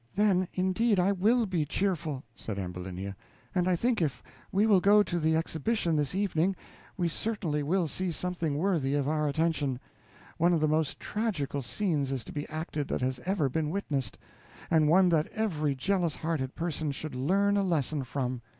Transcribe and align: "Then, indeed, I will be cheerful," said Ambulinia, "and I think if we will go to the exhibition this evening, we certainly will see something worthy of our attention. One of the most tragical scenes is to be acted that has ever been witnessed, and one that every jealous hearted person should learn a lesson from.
"Then, 0.15 0.47
indeed, 0.55 0.99
I 0.99 1.11
will 1.11 1.45
be 1.45 1.63
cheerful," 1.63 2.23
said 2.33 2.57
Ambulinia, 2.57 3.15
"and 3.53 3.67
I 3.67 3.75
think 3.75 4.01
if 4.01 4.23
we 4.51 4.65
will 4.65 4.79
go 4.81 5.03
to 5.03 5.19
the 5.19 5.35
exhibition 5.35 5.95
this 5.95 6.15
evening, 6.15 6.55
we 6.97 7.07
certainly 7.07 7.61
will 7.61 7.87
see 7.87 8.11
something 8.11 8.57
worthy 8.57 8.95
of 8.95 9.07
our 9.07 9.27
attention. 9.29 9.79
One 10.39 10.53
of 10.53 10.59
the 10.59 10.67
most 10.67 10.99
tragical 10.99 11.61
scenes 11.61 12.11
is 12.11 12.23
to 12.23 12.31
be 12.33 12.49
acted 12.49 12.87
that 12.87 13.01
has 13.01 13.19
ever 13.27 13.47
been 13.47 13.69
witnessed, 13.69 14.17
and 14.71 14.89
one 14.89 15.07
that 15.09 15.27
every 15.27 15.75
jealous 15.75 16.15
hearted 16.15 16.55
person 16.55 16.91
should 16.91 17.13
learn 17.13 17.55
a 17.55 17.61
lesson 17.63 18.03
from. 18.03 18.41